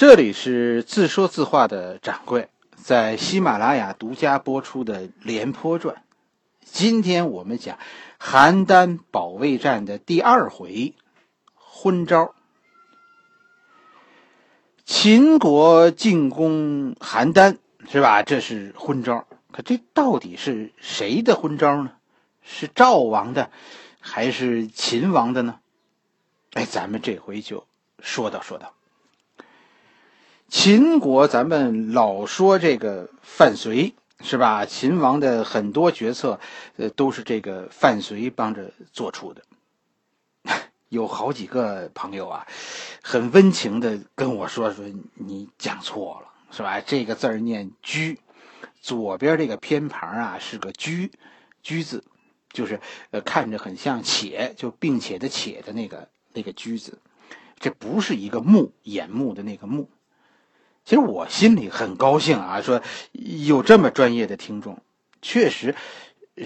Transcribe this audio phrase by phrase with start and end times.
[0.00, 5.94] 这里是自说自话的掌柜，在喜马拉雅独家播出的《廉颇传》。
[6.64, 7.78] 今天我们讲
[8.18, 10.94] 邯郸保卫战的第二回——
[11.52, 12.34] 昏招。
[14.86, 18.22] 秦国进攻邯郸，是吧？
[18.22, 19.26] 这是昏招。
[19.52, 21.92] 可这到底是谁的昏招呢？
[22.40, 23.50] 是赵王的，
[24.00, 25.60] 还是秦王的呢？
[26.54, 27.66] 哎，咱们这回就
[27.98, 28.72] 说道说道。
[30.50, 34.66] 秦国，咱们老说这个范睢是吧？
[34.66, 36.40] 秦王的很多决策，
[36.76, 39.42] 呃，都是这个范睢帮着做出的。
[40.90, 42.44] 有好几个朋友啊，
[43.00, 44.84] 很温情的跟我说说，
[45.14, 46.80] 你讲错了是吧？
[46.80, 48.18] 这个字念“居”，
[48.82, 51.12] 左边这个偏旁啊是个“居
[51.62, 52.02] ”，“居”字，
[52.52, 52.80] 就是
[53.12, 56.98] 呃看着很像“且”，就并且的“且”的那个那个“居”字，
[57.60, 59.88] 这不是一个目，眼目的那个目。
[60.84, 64.78] 其实我心里很高兴啊，说有这么专业的听众。
[65.22, 65.74] 确实，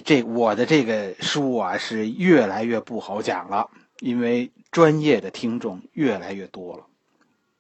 [0.05, 6.87] 这我的这个书啊是越来越不好讲了，因为专业的听众越来越多了。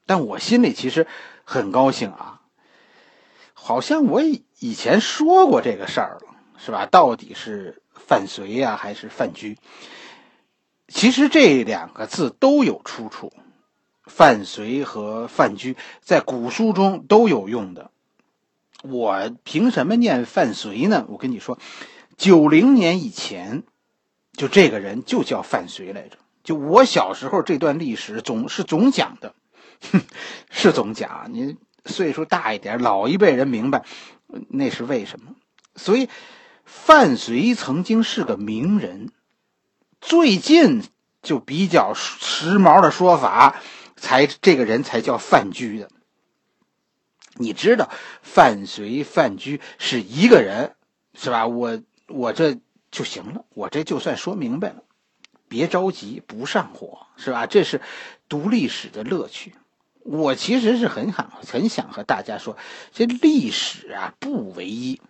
[0.06, 1.06] 但我心里其实
[1.44, 2.42] 很高兴啊，
[3.54, 4.20] 好像我
[4.58, 6.86] 以前说过这个事儿了，是吧？
[6.86, 9.56] 到底是范随呀，还是范雎？
[10.88, 13.32] 其实这两个字都有出处。
[14.06, 17.90] 范睢和范雎在古书中都有用的，
[18.82, 21.06] 我凭什么念范睢呢？
[21.08, 21.58] 我跟你说，
[22.16, 23.62] 九零年以前，
[24.32, 26.18] 就这个人就叫范睢来着。
[26.42, 29.34] 就我小时候这段历史总是总讲的，
[29.90, 30.02] 哼
[30.50, 31.30] 是总讲。
[31.32, 33.84] 您岁数大一点，老一辈人明白
[34.48, 35.34] 那是为什么。
[35.76, 36.10] 所以，
[36.64, 39.10] 范睢曾经是个名人，
[40.02, 40.82] 最近
[41.22, 43.56] 就比较时髦的说法。
[44.04, 45.88] 才这个人才叫范雎的，
[47.36, 47.88] 你知道
[48.22, 50.76] 范睢、范雎是一个人，
[51.14, 51.46] 是吧？
[51.46, 52.58] 我我这
[52.90, 54.82] 就行了，我这就算说明白了，
[55.48, 57.46] 别着急，不上火，是吧？
[57.46, 57.80] 这是
[58.28, 59.54] 读历史的乐趣。
[60.02, 62.58] 我其实是很想很想和大家说，
[62.92, 65.00] 这历史啊不唯一，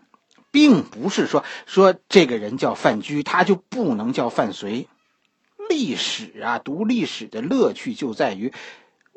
[0.53, 4.87] 并不是说说这个人叫范雎，他就不能叫范睢。
[5.69, 8.53] 历史啊，读历史的乐趣就在于。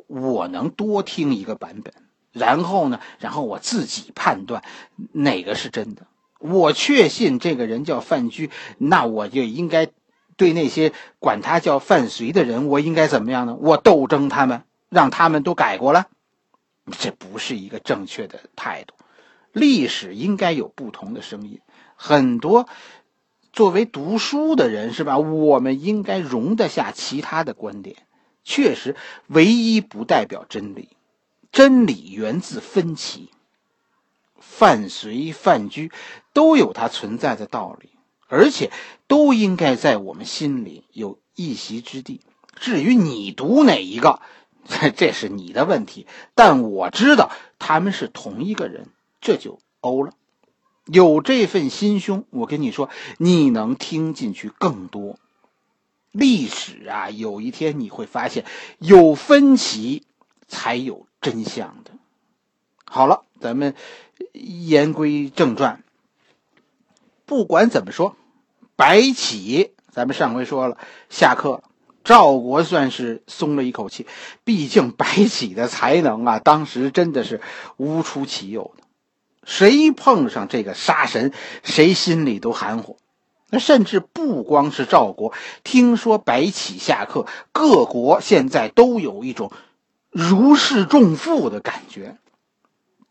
[0.07, 1.93] 我能多听一个版本，
[2.31, 4.63] 然后呢，然后我自己判断
[5.11, 6.07] 哪个是真的。
[6.39, 9.89] 我确信这个人叫范雎，那我就应该
[10.35, 13.55] 对那些管他叫范随的人，我应该怎么样呢？
[13.59, 16.05] 我斗争他们，让他们都改过来。
[16.91, 18.93] 这不是一个正确的态度。
[19.51, 21.59] 历史应该有不同的声音。
[21.95, 22.67] 很多
[23.51, 25.17] 作为读书的人是吧？
[25.17, 27.97] 我们应该容得下其他的观点。
[28.49, 28.95] 确实，
[29.27, 30.87] 唯一不代表真理，
[31.51, 33.29] 真理源自分歧。
[34.39, 35.91] 范随、范雎
[36.31, 37.89] 都有它存在的道理，
[38.27, 38.71] 而且
[39.05, 42.21] 都应该在我们心里有一席之地。
[42.55, 44.21] 至于你读哪一个，
[44.95, 46.07] 这是你的问题。
[46.33, 48.87] 但我知道他们是同一个人，
[49.19, 50.13] 这就欧了。
[50.85, 55.19] 有这份心胸，我跟你说，你能听进去更多。
[56.17, 58.43] 历史啊，有一天你会发现，
[58.79, 60.03] 有分歧
[60.47, 61.91] 才有真相的。
[62.85, 63.75] 好了，咱们
[64.33, 65.83] 言归正传。
[67.25, 68.15] 不管怎么说，
[68.75, 70.77] 白起，咱们上回说了，
[71.09, 71.61] 下课，
[72.03, 74.07] 赵国算是松了一口气。
[74.43, 77.41] 毕竟白起的才能啊，当时真的是
[77.75, 78.83] 无出其右的，
[79.43, 81.31] 谁碰上这个杀神，
[81.63, 82.97] 谁心里都含糊。
[83.49, 89.51] 那甚至不光是赵国，听说白起下课，各国现在都有一种
[90.11, 92.17] 如释重负的感觉。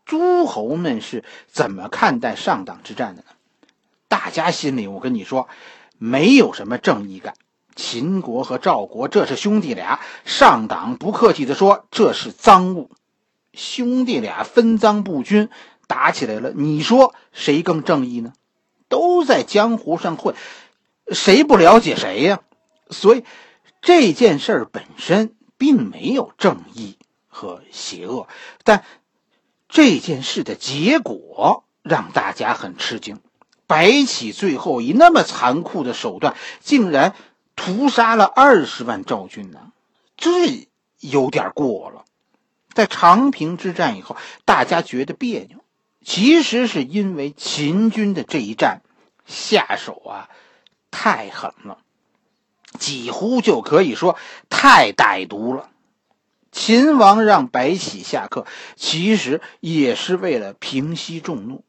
[0.05, 3.27] 诸侯们是怎么看待上党之战的呢？
[4.07, 5.49] 大家心里，我跟你说，
[5.97, 7.33] 没有什么正义感。
[7.75, 12.89] 秦国和赵国这是兄弟俩，上党不客气的说，这是赃物。
[13.53, 15.49] 兄弟俩分赃不均，
[15.87, 18.33] 打起来了，你说谁更正义呢？
[18.89, 20.35] 都在江湖上混，
[21.11, 22.41] 谁不了解谁呀？
[22.89, 23.23] 所以
[23.81, 26.97] 这件事本身并没有正义
[27.27, 28.27] 和邪恶，
[28.63, 28.83] 但
[29.67, 33.19] 这件事的结果让大家很吃惊。
[33.65, 37.13] 白起最后以那么残酷的手段，竟然
[37.55, 39.73] 屠杀了二十万赵军呢，
[40.15, 40.69] 这
[40.99, 42.05] 有点过了。
[42.73, 45.59] 在长平之战以后，大家觉得别扭。
[46.07, 48.81] 其实是因为秦军的这一战
[49.25, 50.29] 下手啊，
[50.89, 51.79] 太狠了，
[52.79, 54.17] 几乎就可以说
[54.49, 55.69] 太歹毒了。
[56.49, 58.45] 秦王让白起下课，
[58.77, 61.65] 其实也是为了平息众怒，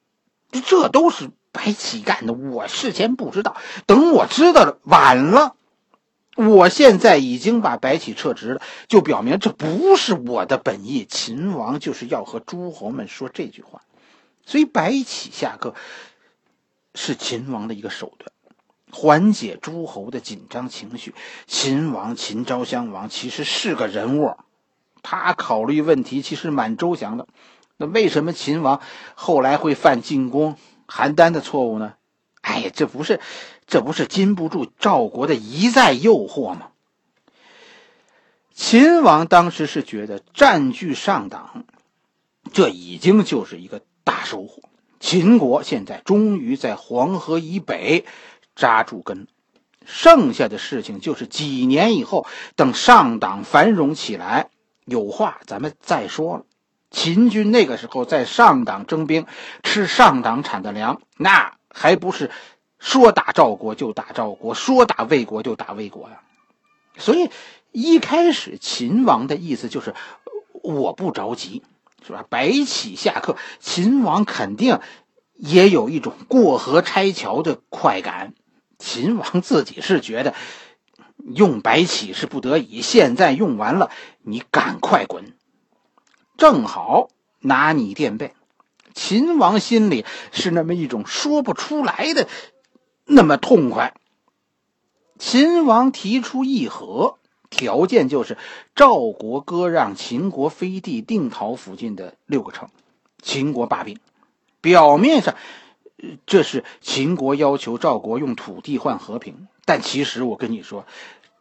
[0.64, 2.32] 这都是白起干的。
[2.32, 3.56] 我事前不知道，
[3.86, 5.56] 等我知道了，晚了。
[6.36, 11.04] 我现在已经把白起撤职了，就表明这不是我的本意。
[11.04, 13.82] 秦王就是要和诸侯们说这句话，
[14.48, 15.74] 所以白起下课
[16.94, 18.32] 是秦王的一个手段，
[18.90, 21.14] 缓解诸侯的紧张情绪。
[21.46, 24.34] 秦王秦昭襄王其实是个人物，
[25.02, 27.28] 他考虑问题其实蛮周详的。
[27.76, 28.80] 那为什么秦王
[29.14, 30.56] 后来会犯进攻
[30.88, 31.92] 邯郸的错误呢？
[32.40, 33.20] 哎呀，这不是。
[33.66, 36.68] 这不是禁不住赵国的一再诱惑吗？
[38.54, 41.66] 秦王当时是觉得占据上党，
[42.50, 44.62] 这已经就是一个大收获。
[45.00, 48.06] 秦国现在终于在黄河以北
[48.56, 49.26] 扎住根，
[49.84, 52.26] 剩下的事情就是几年以后，
[52.56, 54.48] 等上党繁荣起来，
[54.86, 56.44] 有话咱们再说了。
[56.90, 59.26] 秦军那个时候在上党征兵，
[59.62, 62.30] 吃上党产的粮，那还不是？
[62.78, 66.22] 说打赵国就打赵国，说打魏国就打魏国呀。
[66.96, 67.28] 所以
[67.72, 69.94] 一开始秦王的意思就是
[70.62, 71.62] 我不着急，
[72.06, 72.24] 是吧？
[72.28, 74.80] 白起下课，秦王肯定
[75.34, 78.34] 也有一种过河拆桥的快感。
[78.78, 80.34] 秦王自己是觉得
[81.16, 83.90] 用白起是不得已，现在用完了，
[84.22, 85.34] 你赶快滚，
[86.36, 87.08] 正好
[87.40, 88.34] 拿你垫背。
[88.94, 92.28] 秦王心里是那么一种说不出来的。
[93.04, 93.94] 那么痛快。
[95.18, 97.18] 秦王提出议和，
[97.50, 98.36] 条件就是
[98.74, 102.68] 赵国割让秦国飞地定陶附近的六个城，
[103.22, 103.98] 秦国罢兵。
[104.60, 105.34] 表面上，
[106.26, 110.86] 这是秦国要求赵国用土地换和平，但其实我跟你说，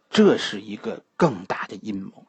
[0.09, 2.25] 这是一个更大的阴谋。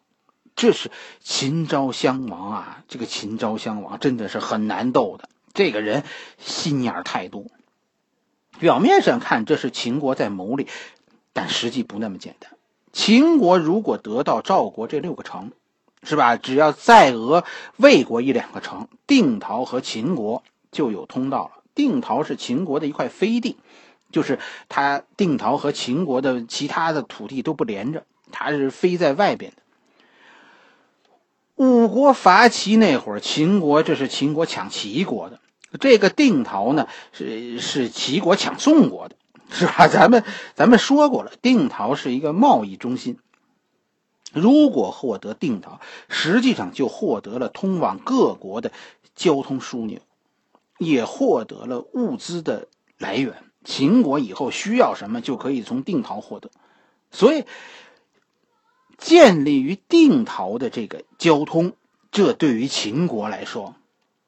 [0.57, 0.91] 这是
[1.21, 6.03] 秦昭襄王啊，这个秦昭襄王真的是很难斗的，这个人
[6.37, 7.47] 心眼太多。
[8.59, 10.67] 表面上看，这是秦国在谋利，
[11.33, 12.58] 但实际不那么简单。
[12.93, 15.53] 秦国如果得到赵国这六个城，
[16.03, 16.37] 是吧？
[16.37, 17.45] 只要再讹
[17.77, 21.63] 魏国一两个城，定陶和秦国就有通道了。
[21.75, 23.57] 定陶是秦国的一块飞地，
[24.11, 24.39] 就是
[24.69, 29.63] 它定陶和秦国的其他的土地都不连着，它是飞在外边的。
[31.57, 35.41] 五国伐齐那会儿，秦国这是秦国抢齐国的。
[35.81, 39.17] 这个定陶呢，是是齐国抢宋国的，
[39.51, 39.89] 是吧？
[39.89, 40.25] 咱们
[40.55, 43.19] 咱们说过了，定陶是一个贸易中心。
[44.33, 48.73] 如果获得定陶，实际上就获得了通往各国的
[49.17, 50.01] 交通枢纽，
[50.79, 52.69] 也获得了物资的
[52.99, 53.43] 来源。
[53.65, 56.51] 秦国以后需要什么，就可以从定陶获得。
[57.11, 57.45] 所以，
[58.99, 61.73] 建立于定陶的这个交通，
[62.11, 63.75] 这对于秦国来说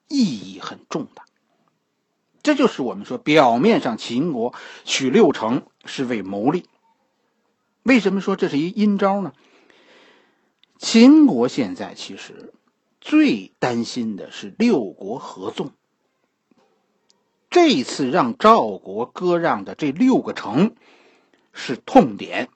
[0.09, 1.25] 意义很重大。
[2.43, 4.55] 这就是我们说，表面上秦国
[4.85, 6.67] 取六城是为谋利。
[7.83, 9.33] 为什么说这是一阴招呢？
[10.79, 12.55] 秦国现在其实
[13.01, 15.73] 最担心的是六国合纵。
[17.51, 20.75] 这次让赵国割让的这六个城
[21.53, 22.49] 是痛点，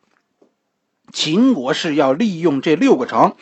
[1.12, 3.36] 秦国是要利用这六个城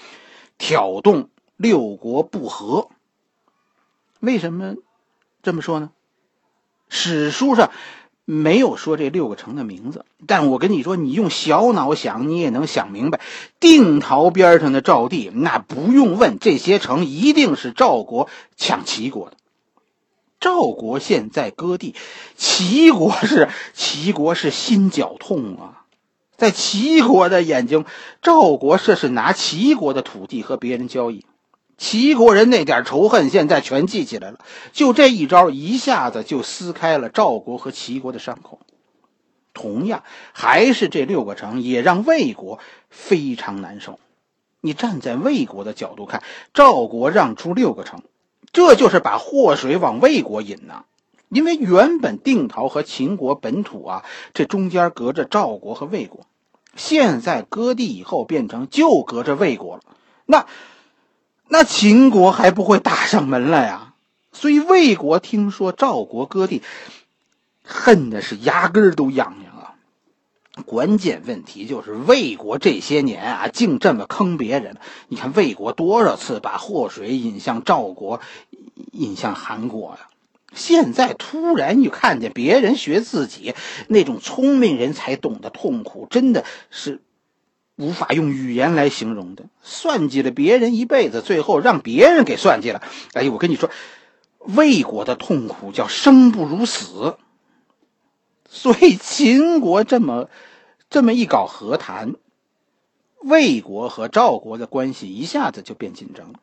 [0.59, 2.89] 挑动六国不和。
[4.19, 4.77] 为什么
[5.43, 5.91] 这么说呢？
[6.95, 7.71] 史书上
[8.27, 13.19] 没有说这六个城的名字，但我跟你说，你用小脑想，你也能想明白。
[13.61, 19.39] 定陶边上的赵地，那不用问，这些城一定是赵国抢齐国的。
[20.39, 21.95] 赵国现在割地，
[22.37, 25.87] 齐国是齐国是心绞痛啊！
[26.37, 27.87] 在齐国的眼睛，
[28.21, 31.25] 赵国这是拿齐国的土地和别人交易。
[31.83, 34.39] 齐国人那点仇恨现在全记起来了，
[34.73, 38.61] 就这一招一下子就撕开了赵国和齐国的伤口。
[39.53, 43.99] 同样，还是这六个城也让魏国非常难受。
[44.61, 46.23] 你站在魏国的角度看，
[46.55, 48.05] 赵国让出六个城，
[48.53, 50.85] 这就是把祸水往魏国引呐。
[51.31, 56.27] 因为原本定陶和秦国本土啊，这中间隔着赵国和魏国，
[56.77, 59.83] 现在割地以后变成就隔着魏国了，
[60.27, 60.47] 那。
[61.49, 63.95] 那秦国还不会打上门来呀？
[64.33, 66.63] 所以魏国听说赵国割地，
[67.65, 69.75] 恨的是牙根都痒痒啊。
[70.65, 74.79] 关键问题就是魏国这些年啊，竟这么坑别人。
[75.09, 78.21] 你看魏国多少次把祸水引向赵国，
[78.93, 80.09] 引向韩国呀？
[80.55, 83.55] 现在突然又看见别人学自己，
[83.89, 87.01] 那种聪明人才懂得痛苦，真的是
[87.83, 89.45] 无法用语言来形容的。
[89.61, 92.83] 算计了别人一辈子，最后让别人给算计了。
[93.13, 93.69] 哎，我跟你说，
[94.39, 97.17] 魏国的痛苦叫生不如死。
[98.49, 100.29] 所以秦国这么
[100.91, 102.15] 这么一搞和谈，
[103.21, 106.39] 魏国和赵国的关系一下子就变紧张了。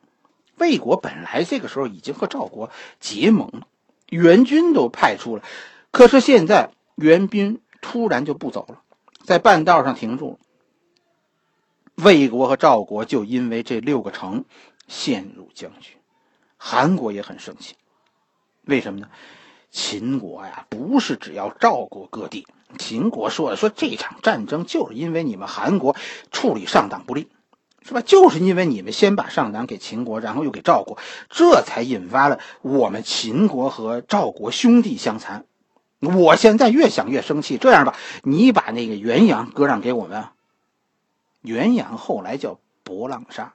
[0.58, 3.66] 魏国本来这个时候已经和赵国结盟了，
[4.08, 5.42] 援军都派出了，
[5.90, 8.82] 可是现在援兵突然就不走了，
[9.24, 10.38] 在半道上停住了。
[12.02, 14.44] 魏国和赵国就因为这六个城
[14.88, 15.96] 陷入僵局，
[16.56, 17.74] 韩国也很生气，
[18.64, 19.08] 为什么呢？
[19.70, 22.46] 秦国呀，不是只要赵国割地，
[22.78, 25.96] 秦国说了，说这场战争就是因为你们韩国
[26.30, 27.28] 处理上党不利。
[27.82, 28.02] 是吧？
[28.02, 30.98] 就是因为你们先把上党给秦国，然后又给赵国，
[31.30, 35.46] 这才引发了我们秦国和赵国兄弟相残。
[35.98, 37.56] 我现在越想越生气。
[37.56, 40.26] 这样吧，你把那个元阳割让给我们。
[41.42, 43.54] 元阳后来叫博浪沙。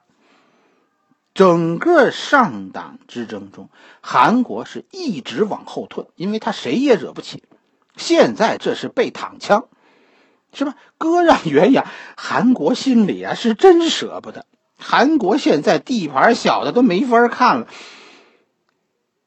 [1.34, 3.68] 整个上党之争中，
[4.00, 7.42] 韩国是一直往后退，因为他谁也惹不起。
[7.96, 9.66] 现在这是被躺枪。
[10.52, 10.74] 是吧？
[10.96, 11.84] 割让元阳，
[12.16, 14.46] 韩国心里啊是真舍不得。
[14.78, 17.66] 韩国现在地盘小的都没法看了。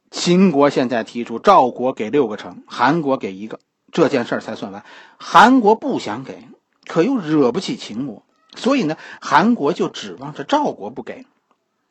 [0.10, 3.60] 秦国现在提出赵国给六个城，韩国给一个，
[3.92, 4.84] 这件事才算完。
[5.20, 6.48] 韩国不想给，
[6.88, 8.24] 可又惹不起秦国，
[8.56, 11.26] 所以呢，韩国就指望着赵国不给。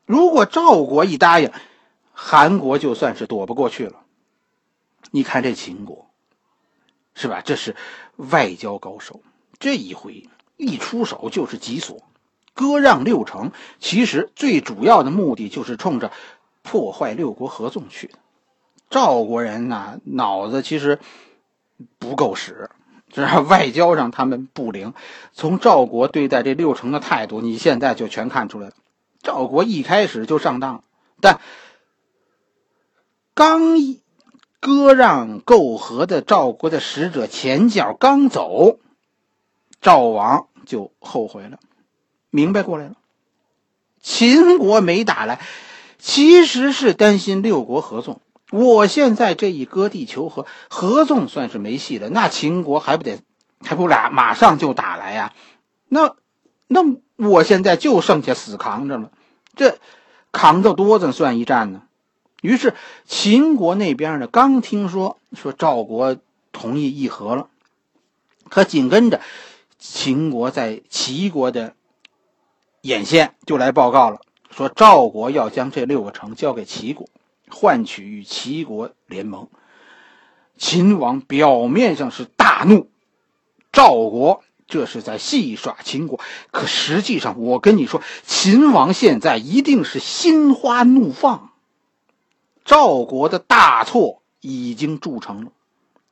[0.07, 1.51] 如果赵国一答应，
[2.13, 4.03] 韩国就算是躲不过去了。
[5.11, 6.11] 你看这秦国，
[7.15, 7.41] 是吧？
[7.43, 7.77] 这是
[8.17, 9.21] 外交高手。
[9.59, 12.03] 这一回一出手就是急所，
[12.55, 16.13] 割让六城，其实最主要的目的就是冲着
[16.63, 18.19] 破坏六国合纵去的。
[18.91, 20.99] 赵国人呐，脑子其实
[21.99, 22.71] 不够使，
[23.11, 24.95] 这外交上他们不灵。
[25.33, 28.75] 从赵国对待这六城的态度，你现在就全看出来了。
[29.23, 30.85] 赵国一开始就上当，
[31.21, 31.41] 但
[33.35, 33.61] 刚
[34.61, 38.79] 割让媾和的赵国的使者前脚刚走。
[39.81, 41.61] 赵王就后悔了，
[42.31, 42.95] 明白过来了。
[44.01, 45.41] 秦国没打来，
[45.99, 48.21] 其实是担心六国合纵。
[48.51, 52.09] 我现在这一割地求和，合纵算是没戏了。
[52.09, 53.21] 那秦国还不得，
[53.61, 55.35] 还不俩马上就打来呀？
[55.89, 56.17] 那，
[56.67, 56.81] 那
[57.17, 59.11] 我现在就剩下死扛着了。
[59.55, 59.79] 这
[60.33, 61.83] 扛着多子算一战呢？
[62.41, 62.75] 于是
[63.05, 66.17] 秦国那边呢，刚听说说赵国
[66.53, 67.49] 同意议和了，
[68.49, 69.21] 可紧跟着。
[69.81, 71.73] 秦国在齐国的
[72.81, 77.09] 眼线就来报告了，说赵国要将这六个城交给齐国，
[77.51, 79.49] 换取与齐国联盟。
[80.57, 82.91] 秦王表面上是大怒，
[83.73, 91.51] 赵国这是在戏耍秦国，可实际上，我跟你说，秦王现在一定是心花怒放。
[92.65, 95.53] 赵国的大错已经铸成了。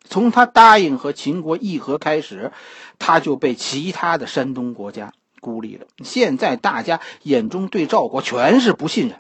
[0.09, 2.53] 从他答应和秦国议和开始，
[2.99, 5.87] 他就被其他的山东国家孤立了。
[6.05, 9.19] 现在大家眼中对赵国全是不信任，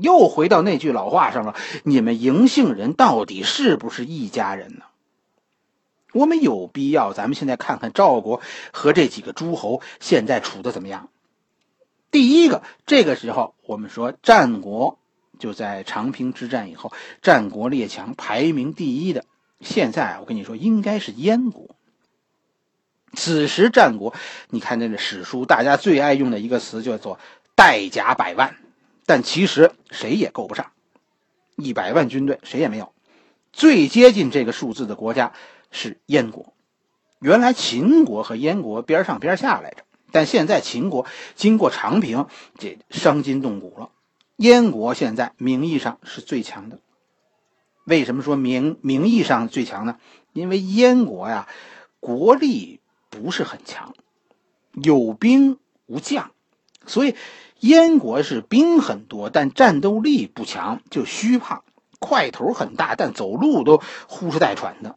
[0.00, 4.84] 又回到那句老话上了：你们嬴姓人到底是不是一家人呢？
[6.12, 8.40] 我们有必要，咱们现在看看赵国
[8.72, 11.08] 和这几个诸侯现在处的怎么样。
[12.10, 14.98] 第一个，这个时候我们说战国
[15.38, 19.24] 就在长平之战以后，战国列强排名第一的。
[19.60, 21.76] 现在我跟你说，应该是燕国。
[23.14, 24.14] 此时战国，
[24.50, 27.18] 你看那个史书，大家最爱用的一个词叫做
[27.54, 28.56] “带甲百万”，
[29.06, 30.72] 但其实谁也够不上，
[31.56, 32.92] 一百万军队谁也没有。
[33.52, 35.32] 最接近这个数字的国家
[35.70, 36.52] 是燕国。
[37.18, 42.26] 原来秦国和燕国边上边下来着，但现在秦国经过长平，
[42.58, 43.90] 这伤筋动骨了。
[44.36, 46.80] 燕国现在名义上是最强的。
[47.84, 49.98] 为什么说名名义上最强呢？
[50.34, 51.48] 因为燕国呀，
[52.00, 53.94] 国力不是很强，
[54.74, 56.32] 有兵无将，
[56.86, 57.14] 所以
[57.60, 61.62] 燕国是兵很多，但战斗力不强，就虚胖，
[61.98, 64.96] 块头很大，但走路都呼哧带喘的。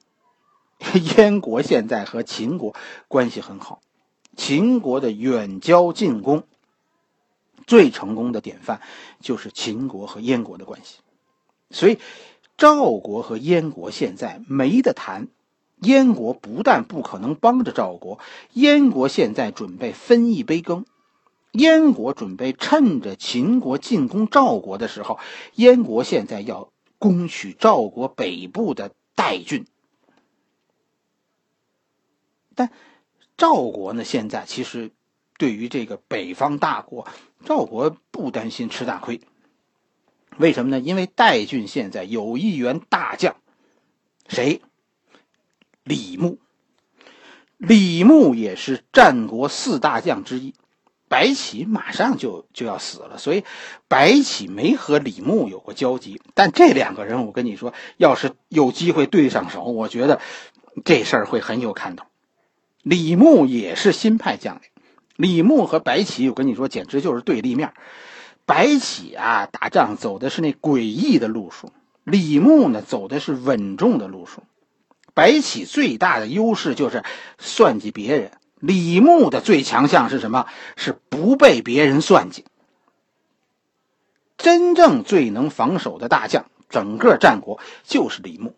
[1.18, 2.76] 燕国现在和秦国
[3.08, 3.82] 关系很好，
[4.36, 6.44] 秦国的远交近攻
[7.68, 8.82] 最成功的典范
[9.20, 11.00] 就是秦国和燕国的关系，
[11.72, 12.00] 所以。
[12.60, 15.30] 赵国和燕国现在没得谈，
[15.78, 18.20] 燕国不但不可能帮着赵国，
[18.52, 20.86] 燕国现在准备分一杯羹。
[21.52, 25.20] 燕国准备趁着秦国进攻赵国的时候，
[25.56, 29.66] 燕国现在要攻取赵国北部的代郡。
[32.56, 32.72] 但
[33.36, 34.92] 赵国呢，现在其实
[35.38, 37.08] 对于这个北方大国，
[37.46, 39.22] 赵国不担心吃大亏。
[40.38, 40.80] 为什么呢？
[40.80, 43.36] 因为代郡现在有一员大将，
[44.28, 44.62] 谁？
[45.84, 46.38] 李牧。
[47.58, 50.54] 李牧也是战国四大将之一。
[51.10, 53.44] 白起马上就就要死了，所以
[53.90, 56.22] 白起没和李牧有过交集。
[56.36, 60.22] 但这两个人，我跟你说，要是有机会对上手，我觉得
[60.86, 62.06] 这事儿会很有看头。
[62.84, 64.62] 李牧也是新派将领，
[65.18, 67.74] 李牧和白起，我跟你说，简直就是对立面。
[68.46, 71.70] 白起啊，打仗走的是那诡异的路数；
[72.04, 74.44] 李牧呢，走的是稳重的路数。
[75.14, 77.04] 白起最大的优势就是
[77.38, 78.32] 算计别人。
[78.60, 80.46] 李牧的最强项是什么？
[80.76, 82.46] 是不被别人算计。
[84.38, 88.56] 真正最能防守的大将，整个战国就是李牧。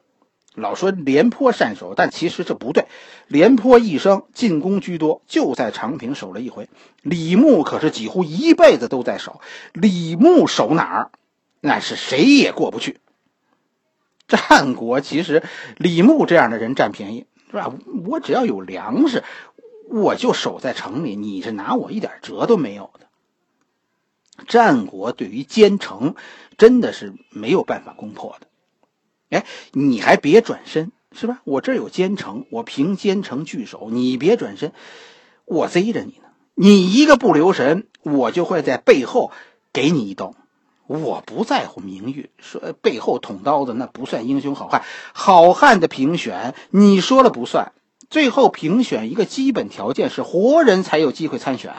[0.54, 2.86] 老说廉颇善守，但其实这不对。
[3.28, 6.70] 廉颇一生进攻居多，就在长平守了一回。
[7.02, 9.40] 李牧可是几乎一辈子都在守。
[9.74, 11.12] 李牧守哪儿，
[11.62, 12.98] 那是谁也过不去。
[14.28, 15.42] 战国其实
[15.78, 17.74] 李牧这样的人占便宜，是吧？
[18.06, 19.24] 我只要有粮食。
[19.92, 23.08] 我就守在城里，你是拿我一点辙都没有的。
[24.48, 26.16] 战国对于坚城，
[26.58, 28.48] 真的是没有办法攻破的。
[29.30, 31.42] 哎，你还别转身，是吧？
[31.44, 34.72] 我这有坚城，我凭坚城据守，你别转身，
[35.44, 36.30] 我贼着你呢。
[36.56, 39.32] 你一个不留神，我就会在背后
[39.74, 40.34] 给你一刀。
[40.88, 44.84] 我不在乎名誉，说背后捅刀子那不算英雄好汉。
[45.14, 47.74] 好汉的评选，你说了不算。
[48.12, 51.72] 最后评选一个基本条件是活人才有机会参选，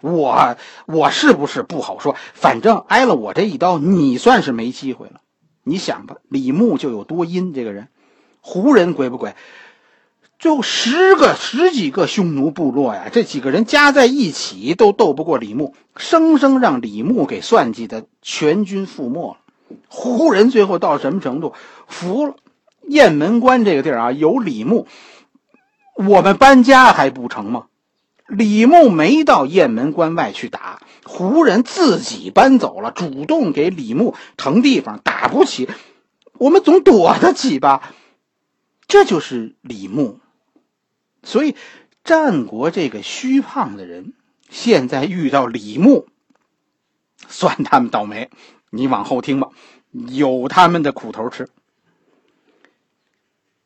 [0.00, 2.14] 我我是不是不好说？
[2.32, 5.20] 反正挨了我这一刀，你算是没机会了。
[5.64, 7.88] 你想吧，李牧就有多阴，这个人，
[8.40, 9.34] 胡人鬼不鬼？
[10.38, 19.38] 就十个十几个匈奴部落呀，这几个人加在一起都斗不过李牧，生生让李牧给算计的全军覆没了。
[19.88, 21.52] 胡人最后到什么程度？
[21.88, 22.36] 服了。
[22.86, 24.86] 雁门关这个地儿啊，有李牧。
[25.94, 27.66] 我们搬家还不成吗？
[28.26, 35.68] 李牧没到雁门关外去打，胡人自己搬走了，主动给李牧腾地方，打不起，
[36.38, 37.92] 我们总躲得起吧？
[38.88, 40.20] 这就是李牧。
[41.22, 41.54] 所以，
[42.02, 44.14] 战国这个虚胖的人，
[44.48, 46.06] 现在遇到李牧，
[47.28, 48.30] 算他们倒霉。
[48.70, 49.50] 你往后听吧，
[49.92, 51.48] 有他们的苦头吃。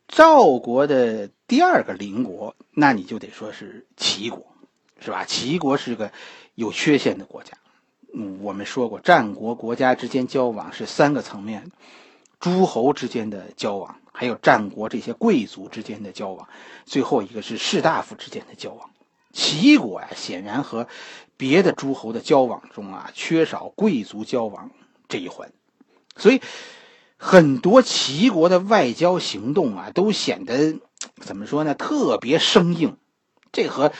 [0.09, 4.43] 赵国的第二个邻国，那你就得说是齐国，
[4.99, 5.23] 是吧？
[5.23, 6.11] 齐国是个
[6.55, 7.53] 有缺陷的国家。
[8.15, 11.71] 嗯，我们说过，战国国家之间交往是三个层面：
[12.39, 16.49] 诸侯之间的交往，还有战国这些贵族之间的交往，
[16.85, 18.89] 最后一个是士大夫之间的交往。
[19.31, 20.87] 齐国啊，显然和
[21.37, 24.71] 别的诸侯的交往中啊，缺少贵族交往
[25.07, 25.51] 这一环，
[26.17, 26.41] 所以。
[27.21, 30.79] 很多齐国的外交行动啊，都显得
[31.19, 31.75] 怎么说呢？
[31.75, 32.95] 特别生硬。
[33.51, 33.91] 这和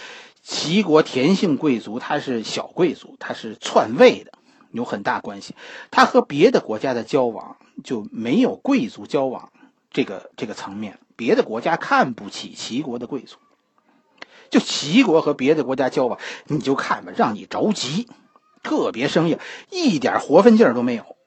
[0.41, 4.31] 齐国田姓贵族他是小贵族，他是篡位的，
[4.71, 5.53] 有很大关系。
[5.91, 9.51] 他和别的国家的交往就没有贵族交往
[9.91, 10.97] 这个这个层面。
[11.17, 13.35] 别的国家看不起齐国的贵族，
[14.49, 18.07] 就齐国和别的国家交往，你就看吧，让你着急，
[18.63, 19.37] 特别生硬，
[19.69, 21.17] 一点活分劲儿都没有。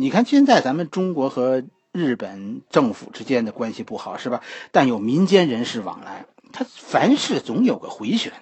[0.00, 4.40] 你看，现在咱们中国和日本政府之间的关系不好，是吧？
[4.72, 8.32] 但有民间人士往来，他凡事总有个回旋。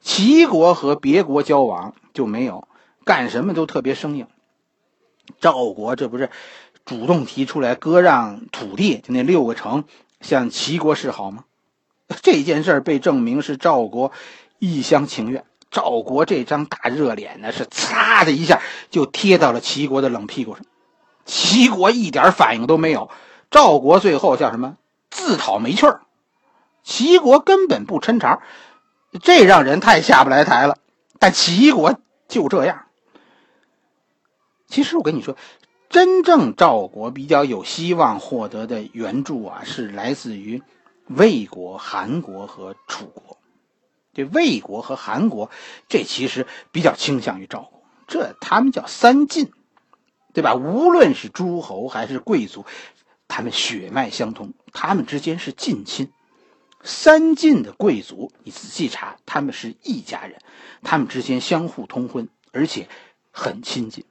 [0.00, 2.66] 齐国和别国交往就没有，
[3.04, 4.26] 干什么都特别生硬。
[5.40, 6.28] 赵国这不是
[6.84, 9.84] 主动提出来割让土地，就那六个城
[10.20, 11.44] 向齐国示好吗？
[12.20, 14.10] 这件事被证明是赵国
[14.58, 15.44] 一厢情愿。
[15.70, 20.64] 赵国这张大热脸呢，是擦的一下就贴到了齐国的冷屁股上。
[21.26, 23.10] 齐国一点反应都没有，
[23.50, 24.76] 赵国最后叫什么？
[25.10, 26.02] 自讨没趣儿。
[26.82, 28.40] 齐国根本不抻茬，
[29.20, 30.78] 这让人太下不来台了。
[31.18, 32.86] 但齐国就这样。
[34.68, 35.36] 其实我跟你说，
[35.88, 40.62] 真正赵国比较有希望获得的援助啊，是来自于
[41.08, 43.38] 魏国、韩国和楚国。
[44.14, 45.50] 这魏国和韩国，
[45.88, 49.52] 这其实比较倾向于赵国，这他们叫三晋。
[50.36, 50.54] 对吧？
[50.54, 52.66] 无论是诸侯还是贵族，
[53.26, 56.12] 他们血脉相通，他们之间是近亲。
[56.82, 60.38] 三晋的贵族，你仔细查，他们是一家人，
[60.82, 62.86] 他们之间相互通婚，而且
[63.30, 64.04] 很亲近。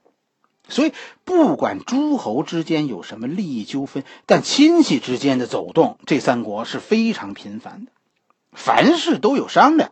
[0.68, 0.94] 所以，
[1.26, 7.92] 不管诸侯之间有什么利益纠纷，但亲戚之间的走动，这三国是非常频繁的，
[8.52, 9.92] 凡事都有商量。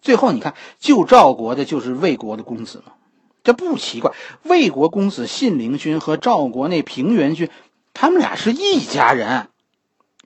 [0.00, 2.94] 最后你看，救赵国的就是魏国的公子嘛，
[3.46, 4.12] 这不奇怪。
[4.42, 7.48] 魏国公子信陵君和赵国那平原君，
[7.94, 9.48] 他们俩是一家人。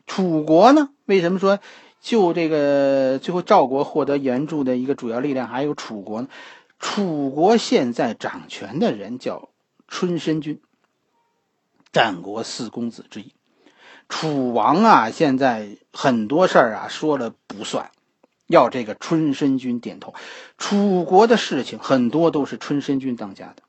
[0.07, 0.89] 楚国呢？
[1.05, 1.59] 为什么说
[2.01, 6.29] 就这个最后赵国获得援助的一个主要力量还有楚国呢？
[6.79, 9.51] 楚国现在掌权的人叫
[9.87, 10.63] 春申君，
[11.93, 13.35] 战国四公子之一。
[14.09, 17.91] 楚王啊，现在很多事儿啊说了不算。
[18.51, 20.13] 要这个春申君点头，
[20.59, 23.63] 楚国的事情很多都是春申君当家的。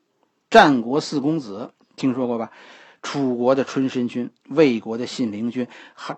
[0.49, 2.51] 战国四公子听说过吧？
[3.03, 5.67] 楚国的春申君、魏国的信陵君、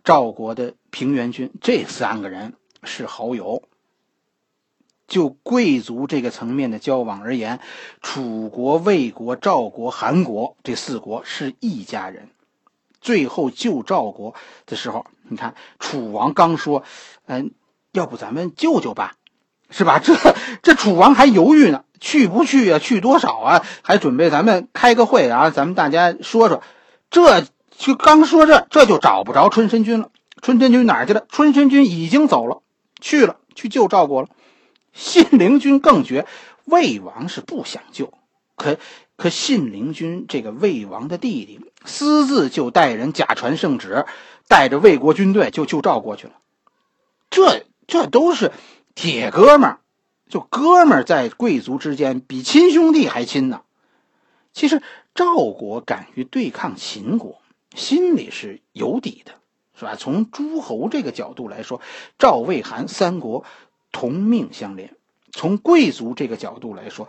[0.06, 3.63] 赵国的平原君，这三个人是好友。
[5.08, 7.60] 就贵族这个层面的交往而言，
[8.02, 12.30] 楚国、魏国、赵国、韩国这四国是一家人。
[13.02, 14.34] 最后救赵国
[14.65, 16.86] 的时候，你看楚王刚说
[17.28, 17.52] ：“嗯。”
[17.93, 19.13] 要不咱们救救吧，
[19.69, 19.99] 是吧？
[19.99, 20.15] 这
[20.63, 22.79] 这楚王还犹豫呢，去不去啊？
[22.79, 23.65] 去多少啊？
[23.84, 25.51] 还准备咱们开个会啊？
[25.51, 26.63] 咱们大家说说。
[27.12, 27.45] 这
[27.77, 30.10] 就刚说这，这就找不着春申君了。
[30.41, 31.27] 春申君哪去了？
[31.29, 32.63] 春申君已经走了，
[32.99, 34.29] 去了去救赵国了。
[34.91, 36.25] 信陵君更绝，
[36.65, 38.12] 魏王是不想救，
[38.56, 38.77] 可
[39.15, 44.08] 可信陵君这个魏王的弟弟，私自就带人假传圣旨，
[44.47, 46.34] 带着魏国军队就救赵国去了。
[47.29, 47.67] 这。
[47.93, 48.51] 这都是
[48.95, 49.79] 铁哥们儿，
[50.27, 53.62] 就哥们儿在贵族之间比亲兄弟还亲呢。
[54.51, 54.82] 其实
[55.13, 57.39] 赵国敢于对抗秦国，
[57.75, 59.34] 心里是有底的，
[59.77, 59.95] 是吧？
[59.95, 61.82] 从诸侯这个角度来说，
[62.17, 63.45] 赵、魏、韩三国
[63.91, 64.89] 同命相连；
[65.32, 67.08] 从贵族这个角度来说，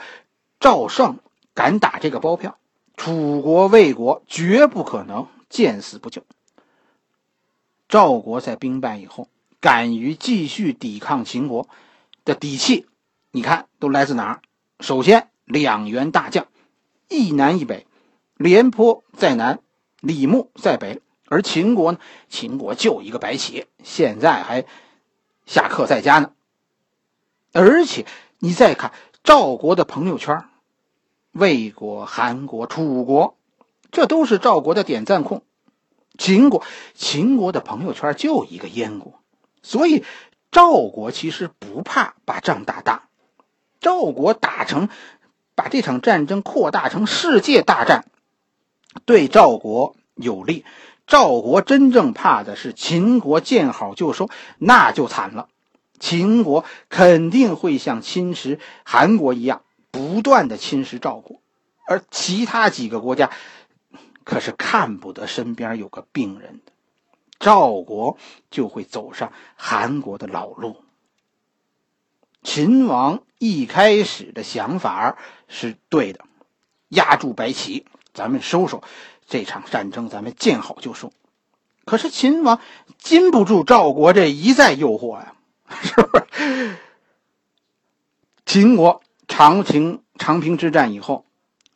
[0.61, 1.17] 赵胜
[1.55, 2.59] 敢打这个包票，
[2.95, 6.23] 楚国、魏国绝不可能见死不救。
[7.89, 9.29] 赵国在兵败以后。
[9.65, 11.71] 敢于继续抵抗秦国
[12.27, 12.87] 的底气，
[13.31, 14.43] 你看都来自哪儿？
[14.79, 16.49] 首先，两员大将，
[17.09, 17.87] 一南一北，
[18.37, 19.61] 廉颇在南，
[20.03, 21.01] 李牧在北。
[21.31, 21.99] 而秦国呢？
[22.29, 24.67] 秦国就一个白起，现在还
[25.47, 26.33] 下课在家呢。
[27.55, 28.05] 而且，
[28.41, 30.45] 你再看赵国的朋友圈，
[31.33, 33.39] 魏国、韩国、楚国，
[33.91, 35.43] 这都是赵国的点赞控。
[36.19, 39.24] 秦国，秦国的朋友圈就一个燕国。
[39.65, 40.05] 所以，
[40.53, 43.09] 赵国其实不怕把仗打大，
[43.81, 44.91] 赵国打成，
[45.55, 48.05] 把这场战争扩大成世界大战，
[49.07, 50.67] 对赵国有利。
[51.07, 55.49] 赵国真正怕的是秦国见好就收，那就惨了。
[55.99, 61.41] 秦国肯定会像侵蚀韩国一样，不断的侵蚀赵国，
[61.87, 63.31] 而其他几个国家，
[64.25, 66.73] 可是看不得身边有个病人的。
[67.39, 68.17] 赵国
[68.51, 70.83] 就会走上韩国的老路。
[72.43, 75.17] 秦王一开始的想法
[75.49, 76.25] 是对的，
[76.89, 78.83] 压住白起，咱们收手
[79.27, 81.13] 这场战争，咱们见好就收。
[81.85, 82.61] 可是秦王
[82.99, 85.35] 禁不住赵国这一再诱惑呀，
[85.83, 86.77] 是不是？
[88.47, 91.25] 秦国长平长平之战以后，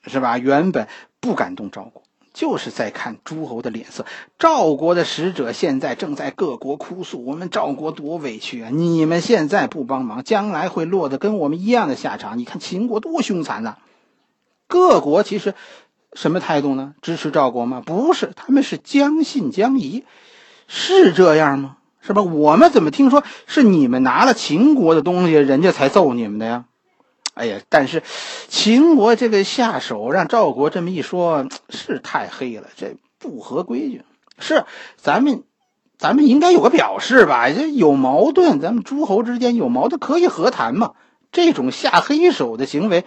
[0.05, 0.39] 是吧？
[0.39, 0.87] 原本
[1.21, 2.03] 不敢动赵国。
[2.39, 4.07] 就是在看诸侯的脸色。
[4.39, 8.71] 赵国的使者现在正在各国哭诉：“我们赵国多委屈啊！
[8.73, 12.39] 你们现在不帮忙，将来会落得跟我们一样的下场。
[12.39, 13.79] 你看秦国多凶残呐！”
[14.69, 15.55] 各国其实
[16.13, 16.95] 什么态度呢？
[17.03, 17.83] 支持赵国吗？
[17.85, 20.05] 不是，他们是将信将疑，
[20.69, 21.79] 是这样吗？
[22.01, 22.23] 是吧？
[22.23, 26.67] 我们怎么听说是你们拿了秦国的东西，人家才揍你们的呀？
[27.39, 28.03] 哎呀，但是
[28.49, 34.03] 秦国这个下手让赵国这么一说， 是太黑了，这不合规矩。
[34.41, 34.65] 是
[34.97, 35.45] 咱们，
[35.99, 37.49] 咱们应该有个表示吧？
[37.49, 40.95] 这有矛盾，咱们诸侯之间有矛盾可以和谈嘛？
[41.31, 43.05] 这种下黑手的行为，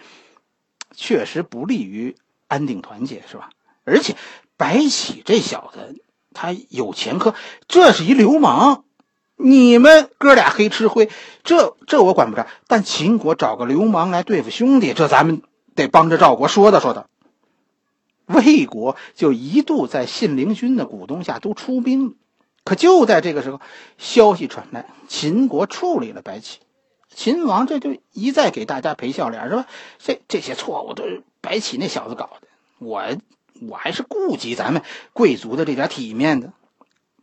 [0.96, 2.15] 确实不利于
[2.48, 3.50] 安定团结，是吧？
[3.84, 4.15] 而且
[4.56, 6.02] 白起这小子，
[6.34, 7.36] 他有前科，
[7.67, 8.86] 这是一流氓。
[9.44, 11.10] 你们哥俩黑吃灰，
[11.44, 12.46] 这这我管不着。
[12.68, 15.42] 但秦国找个流氓来对付兄弟，这咱们
[15.74, 17.08] 得帮着赵国说道说道。
[18.28, 22.16] 魏国就一度在信陵君的鼓动下都出兵，
[22.64, 23.60] 可就在这个时候，
[23.98, 26.60] 消息传来，秦国处理了白起。
[27.14, 29.66] 秦王这就一再给大家赔笑脸，是吧？
[29.98, 32.48] 这这些错误都是白起那小子搞的。
[32.78, 33.04] 我
[33.68, 36.54] 我还是顾及咱们贵族的这点体面的，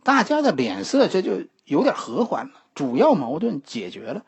[0.03, 1.45] 大家的脸色这就。
[1.69, 4.23] 有点和缓了，主要矛盾解决了。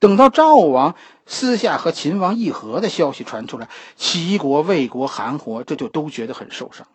[0.00, 0.94] 等到赵王
[1.26, 6.86] 私下和秦王议和的消息传出来，齐国、魏国、韩国这就都觉得很受伤，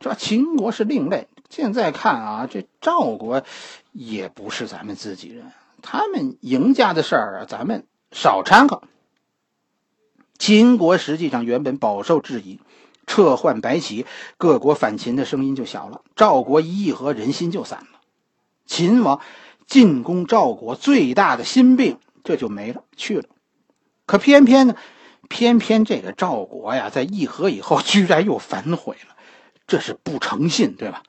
[0.00, 0.16] 是吧？
[0.18, 1.28] 秦国是另类。
[1.50, 3.42] 现在看啊，这赵国
[3.92, 8.82] 也不是咱们自己人，他们赢家的事儿啊，咱们少掺和。
[10.38, 12.60] 秦国实际上原本饱受质疑，
[13.06, 16.02] 撤换白起，各国反秦的声音就小了。
[16.16, 17.97] 赵国一议和，人心就散了。
[18.68, 19.20] 秦王
[19.66, 23.24] 进攻赵国最大的心病这就没了去了。
[24.06, 24.76] 可偏偏呢，
[25.28, 29.16] 偏偏这个赵国呀，在议和以后居然又反悔了，
[29.66, 31.02] 这是不诚信，对吧？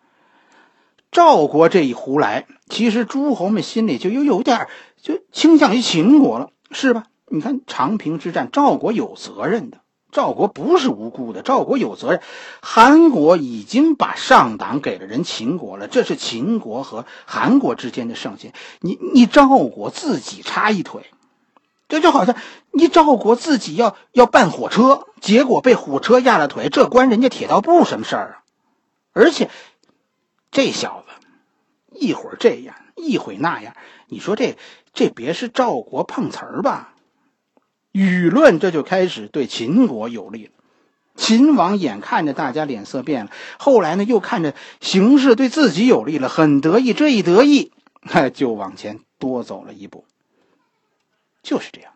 [1.12, 4.68] 赵国这一胡来，其实诸侯们心里就又有点
[5.02, 7.06] 就倾向于秦国了，是吧？
[7.28, 9.80] 你看长平之战，赵国有责任的，
[10.12, 12.22] 赵国不是无辜的，赵国有责任。
[12.62, 18.54] 韩国已经把上党给了人秦国了，这是秦国和韩国之间的圣贤。
[18.80, 21.06] 你你赵国自己插一腿，
[21.88, 22.36] 这就好像
[22.72, 28.44] 你赵国自己要要办火车，结果被火车压了腿，这关人家铁道部什么事儿啊？
[29.14, 29.50] 而且。
[30.52, 31.28] 这小子
[31.94, 33.76] 一会儿这样，一会那样，
[34.08, 34.58] 你说这
[34.94, 36.96] 这别是赵国碰瓷儿吧？
[37.92, 40.52] 舆论这就开始对秦国有利了。
[41.16, 46.94] 秦王眼看着大家脸色变了，后来呢又看着形势对自己有利了，很得意。
[46.94, 47.74] 这一得意，
[48.34, 50.06] 就往前多走了一步。
[51.44, 51.92] 就是这样，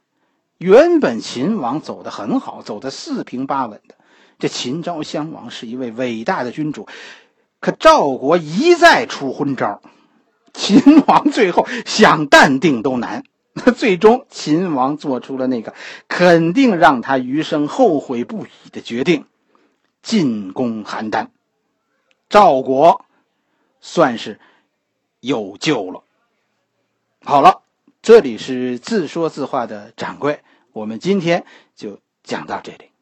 [0.58, 3.96] 原本秦王走得很好，走得四平八稳的。
[4.40, 6.88] 这秦昭襄王是一位伟大的君主。
[7.62, 9.82] 可赵国一再出昏招，
[10.54, 13.24] 秦王最后想淡定都难。
[13.54, 15.76] 那最终，秦王做出了那个
[16.08, 19.26] 肯定让他余生后悔不已的决定：
[20.02, 21.28] 进攻邯郸。
[22.30, 23.06] 赵国
[23.80, 24.40] 算是
[25.20, 26.04] 有救了。
[27.24, 27.62] 好了，
[28.02, 32.93] 这里是自说自话的掌柜，我们今天就讲到这里。